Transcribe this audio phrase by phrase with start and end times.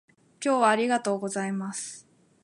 [0.43, 2.07] 今日はありがとうございます